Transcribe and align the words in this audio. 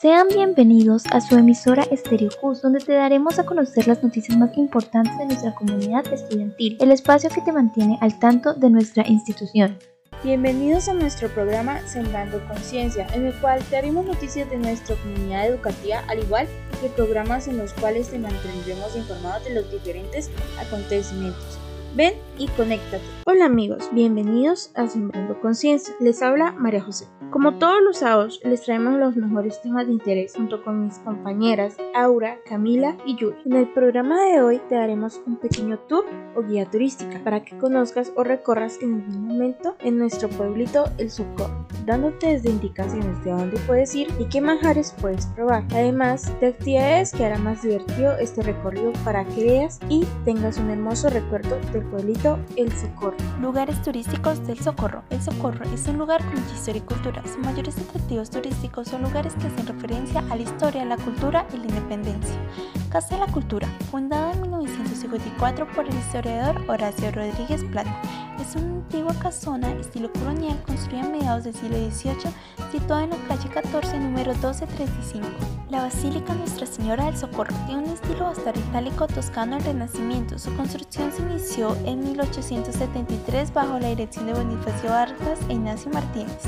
Sean 0.00 0.28
bienvenidos 0.28 1.04
a 1.10 1.20
su 1.20 1.36
emisora 1.36 1.82
Estéreo 1.82 2.30
Cus, 2.40 2.62
donde 2.62 2.78
te 2.78 2.94
daremos 2.94 3.38
a 3.38 3.44
conocer 3.44 3.86
las 3.86 4.02
noticias 4.02 4.38
más 4.38 4.56
importantes 4.56 5.18
de 5.18 5.26
nuestra 5.26 5.54
comunidad 5.54 6.10
estudiantil, 6.10 6.78
el 6.80 6.90
espacio 6.90 7.28
que 7.28 7.42
te 7.42 7.52
mantiene 7.52 7.98
al 8.00 8.18
tanto 8.18 8.54
de 8.54 8.70
nuestra 8.70 9.06
institución. 9.06 9.76
Bienvenidos 10.24 10.88
a 10.88 10.94
nuestro 10.94 11.28
programa 11.28 11.86
Sembrando 11.86 12.40
Conciencia, 12.48 13.08
en 13.12 13.26
el 13.26 13.34
cual 13.40 13.62
te 13.64 13.76
haremos 13.76 14.06
noticias 14.06 14.48
de 14.48 14.56
nuestra 14.56 14.96
comunidad 14.96 15.46
educativa, 15.46 16.02
al 16.08 16.20
igual 16.20 16.48
que 16.80 16.88
programas 16.88 17.46
en 17.46 17.58
los 17.58 17.74
cuales 17.74 18.08
te 18.08 18.18
mantendremos 18.18 18.96
informados 18.96 19.44
de 19.44 19.52
los 19.52 19.70
diferentes 19.70 20.30
acontecimientos. 20.58 21.58
Ven 21.94 22.14
y 22.38 22.46
conéctate. 22.48 23.04
Hola 23.26 23.44
amigos, 23.44 23.90
bienvenidos 23.92 24.70
a 24.76 24.86
Sembrando 24.86 25.38
Conciencia. 25.42 25.92
Les 26.00 26.22
habla 26.22 26.52
María 26.52 26.80
José. 26.80 27.04
Como 27.30 27.58
todos 27.58 27.80
los 27.80 27.98
sábados, 27.98 28.40
les 28.42 28.62
traemos 28.62 28.98
los 28.98 29.14
mejores 29.14 29.62
temas 29.62 29.86
de 29.86 29.92
interés 29.92 30.34
junto 30.34 30.64
con 30.64 30.84
mis 30.84 30.98
compañeras 30.98 31.76
Aura, 31.94 32.38
Camila 32.44 32.96
y 33.06 33.14
Yuri. 33.14 33.36
En 33.44 33.52
el 33.52 33.68
programa 33.68 34.20
de 34.24 34.42
hoy 34.42 34.60
te 34.68 34.74
daremos 34.74 35.20
un 35.26 35.36
pequeño 35.36 35.78
tour 35.78 36.04
o 36.34 36.42
guía 36.42 36.68
turística 36.68 37.22
para 37.22 37.44
que 37.44 37.56
conozcas 37.56 38.12
o 38.16 38.24
recorras 38.24 38.78
en 38.82 38.94
algún 38.94 39.28
momento 39.28 39.76
en 39.78 39.98
nuestro 39.98 40.28
pueblito 40.28 40.86
El 40.98 41.08
Socorro, 41.08 41.66
dándote 41.86 42.26
desde 42.26 42.50
indicaciones 42.50 43.22
de 43.24 43.30
dónde 43.30 43.60
puedes 43.60 43.94
ir 43.94 44.08
y 44.18 44.24
qué 44.24 44.40
manjares 44.40 44.92
puedes 45.00 45.26
probar. 45.26 45.62
Además 45.70 46.32
de 46.40 46.48
actividades 46.48 47.12
que 47.12 47.26
hará 47.26 47.38
más 47.38 47.62
divertido 47.62 48.18
este 48.18 48.42
recorrido 48.42 48.92
para 49.04 49.24
que 49.24 49.44
veas 49.44 49.78
y 49.88 50.04
tengas 50.24 50.58
un 50.58 50.70
hermoso 50.70 51.08
recuerdo 51.08 51.60
del 51.72 51.84
pueblito 51.84 52.40
El 52.56 52.72
Socorro. 52.72 53.16
Lugares 53.40 53.80
turísticos 53.82 54.44
del 54.48 54.58
Socorro. 54.58 55.04
El 55.10 55.22
Socorro 55.22 55.64
es 55.72 55.86
un 55.86 55.98
lugar 55.98 56.24
con 56.24 56.38
historia 56.52 56.82
y 56.82 56.84
cultura 56.84 57.19
sus 57.26 57.38
mayores 57.38 57.76
atractivos 57.78 58.30
turísticos 58.30 58.88
son 58.88 59.02
lugares 59.02 59.34
que 59.34 59.46
hacen 59.46 59.66
referencia 59.66 60.24
a 60.30 60.36
la 60.36 60.42
historia, 60.42 60.84
la 60.84 60.96
cultura 60.96 61.46
y 61.52 61.58
la 61.58 61.66
independencia. 61.66 62.36
Casa 62.90 63.14
de 63.14 63.26
la 63.26 63.32
Cultura, 63.32 63.68
fundada 63.90 64.32
en 64.32 64.42
1954 64.42 65.66
por 65.72 65.86
el 65.86 65.94
historiador 65.94 66.60
Horacio 66.68 67.12
Rodríguez 67.12 67.64
Plata, 67.64 68.00
es 68.40 68.56
una 68.56 68.76
antigua 68.76 69.14
casona 69.20 69.70
estilo 69.72 70.12
colonial 70.12 70.60
construida 70.66 71.04
a 71.04 71.08
mediados 71.08 71.44
del 71.44 71.54
siglo 71.54 71.76
XVIII, 71.76 72.32
situada 72.72 73.04
en 73.04 73.10
la 73.10 73.16
calle 73.28 73.48
14, 73.48 73.98
número 73.98 74.32
1235. 74.32 75.26
La 75.70 75.82
Basílica 75.82 76.34
Nuestra 76.34 76.66
Señora 76.66 77.04
del 77.04 77.16
Socorro 77.16 77.54
tiene 77.66 77.84
un 77.84 77.90
estilo 77.90 78.24
bastante 78.24 78.58
itálico 78.58 79.06
toscano 79.06 79.56
del 79.56 79.66
Renacimiento. 79.66 80.38
Su 80.38 80.52
construcción 80.56 81.12
se 81.12 81.22
inició 81.22 81.76
en 81.84 82.00
1873 82.00 83.52
bajo 83.52 83.78
la 83.78 83.88
dirección 83.88 84.26
de 84.26 84.34
Bonifacio 84.34 84.90
Vargas 84.90 85.38
e 85.48 85.52
Ignacio 85.52 85.92
Martínez. 85.92 86.40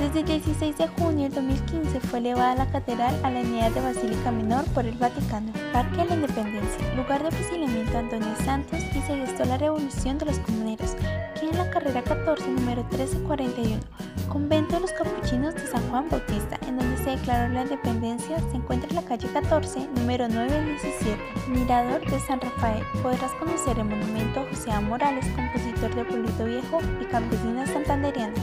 Desde 0.00 0.20
el 0.20 0.26
16 0.26 0.76
de 0.76 0.88
junio 0.88 1.24
del 1.24 1.34
2015 1.34 2.00
fue 2.00 2.18
elevada 2.18 2.56
la 2.56 2.66
catedral 2.66 3.14
a 3.22 3.30
la 3.30 3.40
unidad 3.40 3.70
de 3.70 3.80
Basílica 3.80 4.30
Menor 4.30 4.64
por 4.74 4.84
el 4.84 4.96
Vaticano. 4.96 5.52
Parque 5.72 5.98
de 5.98 6.04
la 6.06 6.14
Independencia, 6.16 6.94
lugar 6.94 7.22
de 7.22 7.30
fusilamiento 7.30 7.92
de 7.92 7.98
Antonio 7.98 8.34
Santos 8.44 8.80
y 8.80 9.00
se 9.00 9.16
gestó 9.16 9.44
la 9.44 9.56
revolución 9.56 10.18
de 10.18 10.26
los 10.26 10.38
comuneros, 10.40 10.96
que 11.38 11.48
en 11.48 11.56
la 11.56 11.70
carrera 11.70 12.02
14, 12.02 12.48
número 12.50 12.82
1341. 12.84 13.80
Convento 14.28 14.74
de 14.74 14.80
los 14.80 14.92
Capuchinos 14.92 15.54
de 15.54 15.66
San 15.66 15.88
Juan 15.90 16.08
Bautista, 16.10 16.58
en 16.66 16.76
donde 16.76 16.96
se 16.98 17.10
declaró 17.10 17.52
la 17.52 17.62
independencia, 17.62 18.38
se 18.50 18.56
encuentra 18.56 18.90
en 18.90 18.96
la 18.96 19.02
calle 19.02 19.28
14, 19.28 19.88
número 19.94 20.28
917. 20.28 21.16
Mirador 21.48 22.04
de 22.10 22.18
San 22.20 22.40
Rafael. 22.40 22.82
Podrás 23.00 23.32
conocer 23.32 23.78
el 23.78 23.84
monumento 23.84 24.40
a 24.40 24.46
José 24.50 24.72
A. 24.72 24.80
Morales, 24.80 25.24
compositor 25.36 25.94
de 25.94 26.04
Pueblito 26.04 26.44
Viejo 26.44 26.80
y 27.00 27.04
campesina 27.04 27.66
santanderiana 27.66 28.34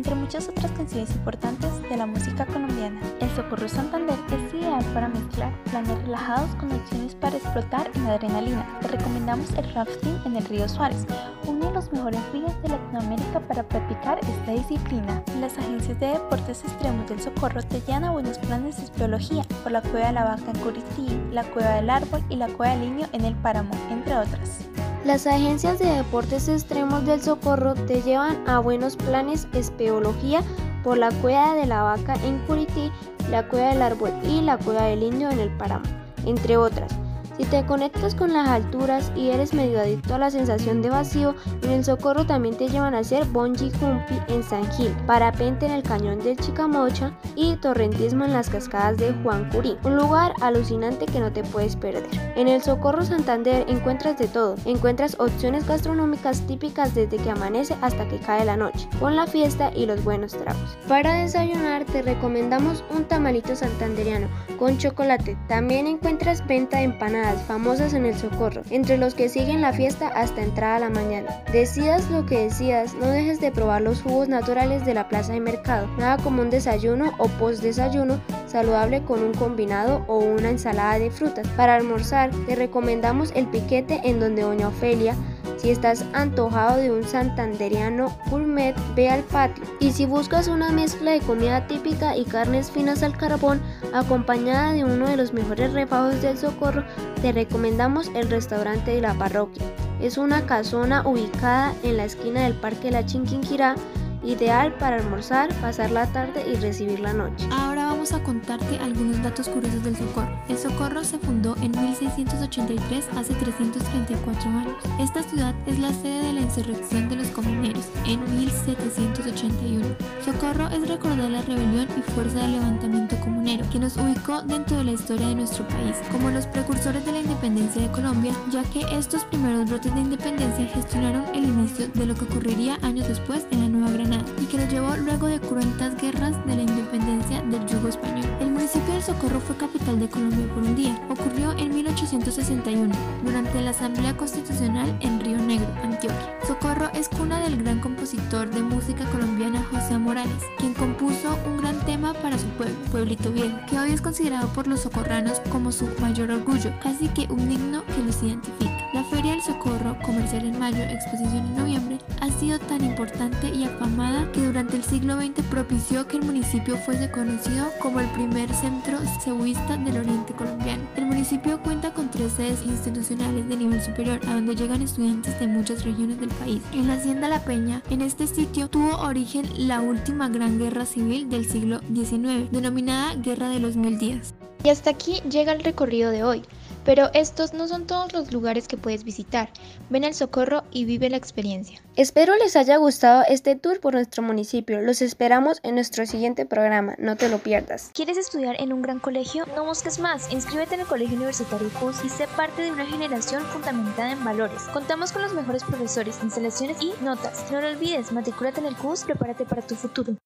entre 0.00 0.14
muchas 0.14 0.48
otras 0.48 0.72
canciones 0.72 1.14
importantes 1.14 1.82
de 1.82 1.94
la 1.94 2.06
música 2.06 2.46
colombiana. 2.46 2.98
El 3.20 3.28
Socorro 3.36 3.68
Santander 3.68 4.16
es 4.32 4.54
ideal 4.54 4.82
para 4.94 5.08
mezclar 5.08 5.52
planes 5.64 5.98
relajados 5.98 6.54
con 6.54 6.72
opciones 6.72 7.14
para 7.16 7.36
explotar 7.36 7.90
en 7.94 8.06
adrenalina. 8.06 8.66
Te 8.80 8.88
recomendamos 8.88 9.52
el 9.58 9.70
rafting 9.74 10.18
en 10.24 10.36
el 10.36 10.44
río 10.46 10.66
Suárez, 10.70 11.04
uno 11.46 11.66
de 11.66 11.74
los 11.74 11.92
mejores 11.92 12.18
ríos 12.32 12.62
de 12.62 12.70
Latinoamérica 12.70 13.40
para 13.40 13.62
practicar 13.62 14.18
esta 14.20 14.52
disciplina. 14.52 15.22
Las 15.38 15.58
agencias 15.58 16.00
de 16.00 16.06
deportes 16.06 16.64
extremos 16.64 17.06
del 17.06 17.20
Socorro 17.20 17.62
te 17.62 17.82
llevan 17.82 18.04
a 18.04 18.12
buenos 18.12 18.38
planes 18.38 18.78
de 18.78 18.96
biología 18.96 19.42
por 19.62 19.70
la 19.70 19.82
Cueva 19.82 20.06
de 20.06 20.12
la 20.14 20.24
Vaca 20.24 20.50
en 20.50 20.58
Curití, 20.60 21.20
la 21.30 21.44
Cueva 21.44 21.74
del 21.74 21.90
Árbol 21.90 22.24
y 22.30 22.36
la 22.36 22.48
Cueva 22.48 22.74
del 22.74 22.96
Niño 22.96 23.06
en 23.12 23.26
el 23.26 23.34
Páramo, 23.34 23.72
entre 23.90 24.16
otras. 24.16 24.69
Las 25.04 25.26
agencias 25.26 25.78
de 25.78 25.86
deportes 25.86 26.46
extremos 26.48 27.06
del 27.06 27.22
Socorro 27.22 27.74
te 27.74 28.02
llevan 28.02 28.46
a 28.46 28.58
buenos 28.58 28.96
planes 28.96 29.48
espeología 29.54 30.42
por 30.84 30.98
la 30.98 31.10
Cueva 31.10 31.54
de 31.54 31.64
la 31.64 31.82
Vaca 31.82 32.16
en 32.22 32.38
Curití, 32.40 32.92
la 33.30 33.48
Cueva 33.48 33.68
del 33.68 33.80
Árbol 33.80 34.12
y 34.22 34.42
la 34.42 34.58
Cueva 34.58 34.82
del 34.82 35.02
Indio 35.02 35.30
en 35.30 35.38
el 35.40 35.50
Páramo, 35.56 35.86
entre 36.26 36.58
otras. 36.58 36.92
Si 37.40 37.46
te 37.46 37.64
conectas 37.64 38.14
con 38.14 38.34
las 38.34 38.46
alturas 38.50 39.10
y 39.16 39.30
eres 39.30 39.54
medio 39.54 39.80
adicto 39.80 40.14
a 40.14 40.18
la 40.18 40.30
sensación 40.30 40.82
de 40.82 40.90
vacío, 40.90 41.34
en 41.62 41.70
el 41.70 41.82
Socorro 41.82 42.26
también 42.26 42.54
te 42.54 42.68
llevan 42.68 42.94
a 42.94 42.98
hacer 42.98 43.24
bungee 43.24 43.72
jumpy 43.80 44.20
en 44.28 44.42
San 44.42 44.70
Gil, 44.72 44.94
parapente 45.06 45.64
en 45.64 45.72
el 45.72 45.82
cañón 45.82 46.18
del 46.18 46.36
Chicamocha 46.36 47.16
y 47.36 47.56
torrentismo 47.56 48.26
en 48.26 48.34
las 48.34 48.50
cascadas 48.50 48.98
de 48.98 49.14
Juan 49.22 49.48
Curí, 49.48 49.78
un 49.84 49.96
lugar 49.96 50.34
alucinante 50.42 51.06
que 51.06 51.18
no 51.18 51.32
te 51.32 51.42
puedes 51.42 51.76
perder. 51.76 52.06
En 52.36 52.46
el 52.46 52.60
Socorro 52.60 53.06
Santander 53.06 53.64
encuentras 53.70 54.18
de 54.18 54.28
todo, 54.28 54.56
encuentras 54.66 55.18
opciones 55.18 55.66
gastronómicas 55.66 56.46
típicas 56.46 56.94
desde 56.94 57.16
que 57.16 57.30
amanece 57.30 57.74
hasta 57.80 58.06
que 58.06 58.18
cae 58.18 58.44
la 58.44 58.58
noche, 58.58 58.86
con 59.00 59.16
la 59.16 59.26
fiesta 59.26 59.72
y 59.74 59.86
los 59.86 60.04
buenos 60.04 60.32
tragos. 60.32 60.76
Para 60.86 61.14
desayunar 61.14 61.86
te 61.86 62.02
recomendamos 62.02 62.84
un 62.94 63.04
tamalito 63.04 63.56
santanderiano 63.56 64.28
con 64.58 64.76
chocolate. 64.76 65.38
También 65.48 65.86
encuentras 65.86 66.46
venta 66.46 66.76
de 66.76 66.84
empanadas 66.84 67.29
famosas 67.38 67.94
en 67.94 68.06
el 68.06 68.16
Socorro, 68.16 68.62
entre 68.70 68.98
los 68.98 69.14
que 69.14 69.28
siguen 69.28 69.60
la 69.60 69.72
fiesta 69.72 70.08
hasta 70.08 70.42
entrada 70.42 70.76
a 70.76 70.80
la 70.80 70.90
mañana. 70.90 71.28
Decidas 71.52 72.10
lo 72.10 72.26
que 72.26 72.44
decidas, 72.44 72.94
no 72.94 73.06
dejes 73.06 73.40
de 73.40 73.50
probar 73.50 73.82
los 73.82 74.02
jugos 74.02 74.28
naturales 74.28 74.84
de 74.84 74.94
la 74.94 75.08
plaza 75.08 75.32
de 75.32 75.40
mercado. 75.40 75.86
Nada 75.98 76.16
como 76.22 76.42
un 76.42 76.50
desayuno 76.50 77.12
o 77.18 77.28
post 77.28 77.62
desayuno 77.62 78.20
saludable 78.46 79.02
con 79.02 79.22
un 79.22 79.32
combinado 79.32 80.04
o 80.06 80.18
una 80.18 80.50
ensalada 80.50 80.98
de 80.98 81.10
frutas. 81.10 81.46
Para 81.56 81.74
almorzar, 81.74 82.30
te 82.46 82.56
recomendamos 82.56 83.32
el 83.34 83.46
piquete 83.46 84.00
en 84.04 84.20
donde 84.20 84.42
Doña 84.42 84.68
Ofelia 84.68 85.14
si 85.60 85.70
estás 85.70 86.04
antojado 86.14 86.78
de 86.78 86.90
un 86.90 87.04
santanderiano 87.04 88.16
gourmet, 88.30 88.74
ve 88.94 89.10
al 89.10 89.22
patio. 89.24 89.64
Y 89.78 89.92
si 89.92 90.06
buscas 90.06 90.48
una 90.48 90.70
mezcla 90.72 91.10
de 91.10 91.20
comida 91.20 91.66
típica 91.66 92.16
y 92.16 92.24
carnes 92.24 92.70
finas 92.70 93.02
al 93.02 93.16
carbón, 93.16 93.60
acompañada 93.92 94.72
de 94.72 94.84
uno 94.84 95.06
de 95.06 95.18
los 95.18 95.34
mejores 95.34 95.72
refajos 95.74 96.22
del 96.22 96.38
socorro, 96.38 96.84
te 97.20 97.32
recomendamos 97.32 98.10
el 98.14 98.30
restaurante 98.30 98.92
de 98.92 99.02
la 99.02 99.14
parroquia. 99.14 99.66
Es 100.00 100.16
una 100.16 100.46
casona 100.46 101.06
ubicada 101.06 101.74
en 101.82 101.98
la 101.98 102.06
esquina 102.06 102.44
del 102.44 102.54
Parque 102.54 102.90
La 102.90 103.04
Chinquinquirá 103.04 103.74
ideal 104.22 104.74
para 104.74 104.96
almorzar, 104.96 105.52
pasar 105.60 105.90
la 105.90 106.06
tarde 106.06 106.44
y 106.50 106.56
recibir 106.56 107.00
la 107.00 107.12
noche. 107.12 107.46
Ahora 107.50 107.89
vamos 108.00 108.14
a 108.14 108.22
contarte 108.22 108.78
algunos 108.78 109.22
datos 109.22 109.46
curiosos 109.46 109.84
del 109.84 109.94
Socorro. 109.94 110.34
El 110.48 110.56
Socorro 110.56 111.04
se 111.04 111.18
fundó 111.18 111.54
en 111.56 111.72
1683, 111.72 113.04
hace 113.14 113.34
334 113.34 114.48
años. 114.48 114.74
Esta 114.98 115.22
ciudad 115.22 115.54
es 115.66 115.78
la 115.78 115.92
sede 115.92 116.28
de 116.28 116.32
la 116.32 116.40
insurrección 116.40 117.10
de 117.10 117.16
los 117.16 117.28
comuneros 117.28 117.84
en 118.06 118.20
1781. 118.38 119.84
Socorro 120.24 120.68
es 120.68 120.88
recordar 120.88 121.28
la 121.28 121.42
rebelión 121.42 121.88
y 121.94 122.00
fuerza 122.12 122.38
de 122.38 122.48
levantamiento 122.48 123.20
comunero 123.20 123.68
que 123.70 123.78
nos 123.78 123.98
ubicó 123.98 124.40
dentro 124.40 124.78
de 124.78 124.84
la 124.84 124.92
historia 124.92 125.28
de 125.28 125.34
nuestro 125.34 125.68
país 125.68 125.96
como 126.10 126.30
los 126.30 126.46
precursores 126.46 127.04
de 127.04 127.12
la 127.12 127.20
independencia 127.20 127.82
de 127.82 127.92
Colombia, 127.92 128.32
ya 128.50 128.62
que 128.62 128.80
estos 128.96 129.24
primeros 129.24 129.68
brotes 129.68 129.94
de 129.94 130.00
independencia 130.00 130.66
gestionaron 130.68 131.24
el 131.34 131.44
inicio 131.44 131.86
de 131.88 132.06
lo 132.06 132.14
que 132.14 132.24
ocurriría 132.24 132.78
años 132.80 133.08
después 133.08 133.46
en 133.50 133.60
la 133.60 133.68
Nueva 133.68 133.92
Granada 133.92 134.24
y 134.40 134.46
que 134.46 134.56
lo 134.56 134.66
llevó 134.68 134.96
luego 134.96 135.26
de 135.26 135.38
cruentas 135.38 136.00
guerras 136.00 136.34
de 136.46 136.56
la 136.56 136.62
independencia 136.62 136.79
del 136.98 137.66
yugo 137.66 137.88
español. 137.88 138.26
El 138.40 138.50
municipio 138.50 138.92
del 138.92 139.02
Socorro 139.02 139.38
fue 139.38 139.56
capital 139.56 140.00
de 140.00 140.08
Colombia 140.08 140.46
por 140.52 140.64
un 140.64 140.74
día. 140.74 141.00
Ocurrió 141.08 141.52
en 141.52 141.72
1861, 141.72 142.92
durante 143.24 143.60
la 143.60 143.70
Asamblea 143.70 144.16
Constitucional 144.16 144.96
en 145.00 145.20
Río 145.20 145.38
Negro, 145.38 145.68
Antioquia. 145.84 146.38
Socorro 146.60 146.90
es 146.92 147.08
cuna 147.08 147.40
del 147.40 147.56
gran 147.56 147.80
compositor 147.80 148.50
de 148.50 148.60
música 148.60 149.06
colombiana 149.06 149.64
José 149.70 149.96
Morales, 149.96 150.42
quien 150.58 150.74
compuso 150.74 151.38
un 151.46 151.56
gran 151.56 151.80
tema 151.86 152.12
para 152.12 152.36
su 152.36 152.46
pueblo, 152.48 152.74
Pueblito 152.90 153.32
Viejo, 153.32 153.56
que 153.66 153.78
hoy 153.78 153.92
es 153.92 154.02
considerado 154.02 154.46
por 154.48 154.66
los 154.66 154.80
socorranos 154.80 155.40
como 155.50 155.72
su 155.72 155.88
mayor 156.00 156.30
orgullo, 156.30 156.70
casi 156.82 157.08
que 157.08 157.26
un 157.32 157.50
himno 157.50 157.82
que 157.86 158.02
los 158.02 158.22
identifica. 158.22 158.80
La 158.92 159.04
Feria 159.04 159.32
del 159.32 159.42
Socorro, 159.42 159.96
comercial 160.04 160.44
en 160.44 160.58
mayo, 160.58 160.82
exposición 160.82 161.46
en 161.46 161.56
noviembre, 161.56 161.98
ha 162.20 162.28
sido 162.28 162.58
tan 162.58 162.84
importante 162.84 163.48
y 163.48 163.64
afamada 163.64 164.30
que 164.32 164.44
durante 164.44 164.76
el 164.76 164.84
siglo 164.84 165.16
XX 165.16 165.42
propició 165.48 166.06
que 166.06 166.18
el 166.18 166.24
municipio 166.24 166.76
fuese 166.76 167.10
conocido 167.10 167.70
como 167.80 168.00
el 168.00 168.08
primer 168.08 168.52
centro 168.52 168.98
cebuista 169.24 169.76
del 169.78 169.96
oriente 169.96 170.34
colombiano. 170.34 170.82
El 170.96 171.06
municipio 171.06 171.62
cuenta 171.62 171.94
con 171.94 172.10
tres 172.10 172.32
sedes 172.32 172.62
institucionales 172.66 173.48
de 173.48 173.56
nivel 173.56 173.80
superior, 173.80 174.20
a 174.26 174.34
donde 174.34 174.56
llegan 174.56 174.82
estudiantes 174.82 175.38
de 175.40 175.46
muchas 175.46 175.84
regiones 175.84 176.20
del 176.20 176.28
En 176.50 176.88
la 176.88 176.94
Hacienda 176.94 177.28
La 177.28 177.44
Peña, 177.44 177.80
en 177.90 178.00
este 178.00 178.26
sitio 178.26 178.68
tuvo 178.68 178.96
origen 178.96 179.46
la 179.68 179.80
última 179.80 180.28
gran 180.28 180.58
guerra 180.58 180.84
civil 180.84 181.30
del 181.30 181.48
siglo 181.48 181.78
XIX, 181.94 182.50
denominada 182.50 183.14
Guerra 183.14 183.48
de 183.50 183.60
los 183.60 183.76
Mil 183.76 184.00
Días. 184.00 184.34
Y 184.64 184.70
hasta 184.70 184.90
aquí 184.90 185.20
llega 185.30 185.52
el 185.52 185.62
recorrido 185.62 186.10
de 186.10 186.24
hoy. 186.24 186.42
Pero 186.90 187.08
estos 187.14 187.54
no 187.54 187.68
son 187.68 187.86
todos 187.86 188.12
los 188.12 188.32
lugares 188.32 188.66
que 188.66 188.76
puedes 188.76 189.04
visitar. 189.04 189.48
Ven 189.90 190.04
al 190.04 190.12
Socorro 190.12 190.64
y 190.72 190.86
vive 190.86 191.08
la 191.08 191.18
experiencia. 191.18 191.80
Espero 191.94 192.34
les 192.34 192.56
haya 192.56 192.78
gustado 192.78 193.22
este 193.28 193.54
tour 193.54 193.78
por 193.78 193.94
nuestro 193.94 194.24
municipio. 194.24 194.80
Los 194.80 195.00
esperamos 195.00 195.60
en 195.62 195.76
nuestro 195.76 196.04
siguiente 196.04 196.46
programa. 196.46 196.96
No 196.98 197.14
te 197.14 197.28
lo 197.28 197.38
pierdas. 197.38 197.92
¿Quieres 197.94 198.16
estudiar 198.16 198.60
en 198.60 198.72
un 198.72 198.82
gran 198.82 198.98
colegio? 198.98 199.46
No 199.54 199.64
busques 199.64 200.00
más. 200.00 200.32
Inscríbete 200.32 200.74
en 200.74 200.80
el 200.80 200.86
Colegio 200.88 201.16
Universitario 201.16 201.70
CUS 201.78 202.04
y 202.04 202.08
sé 202.08 202.26
parte 202.36 202.62
de 202.62 202.72
una 202.72 202.84
generación 202.84 203.44
fundamentada 203.44 204.10
en 204.10 204.24
valores. 204.24 204.62
Contamos 204.72 205.12
con 205.12 205.22
los 205.22 205.32
mejores 205.32 205.62
profesores, 205.62 206.18
instalaciones 206.24 206.78
y 206.82 206.92
notas. 207.04 207.52
No 207.52 207.60
lo 207.60 207.68
olvides, 207.68 208.10
matricúlate 208.10 208.58
en 208.58 208.66
el 208.66 208.74
CUS, 208.74 209.04
prepárate 209.04 209.44
para 209.44 209.62
tu 209.62 209.76
futuro. 209.76 210.16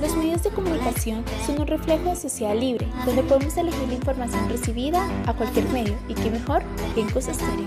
Los 0.00 0.16
medios 0.16 0.44
de 0.44 0.50
comunicación 0.50 1.24
son 1.44 1.60
un 1.60 1.66
reflejo 1.66 2.10
de 2.10 2.14
sociedad 2.14 2.54
libre, 2.54 2.86
donde 3.04 3.24
podemos 3.24 3.56
elegir 3.56 3.88
la 3.88 3.94
información 3.94 4.48
recibida 4.48 5.08
a 5.26 5.34
cualquier 5.34 5.68
medio 5.70 5.96
y 6.08 6.14
qué 6.14 6.30
mejor 6.30 6.62
que 6.94 7.00
en 7.00 7.10
Cosa 7.10 7.32
Estéreo. 7.32 7.66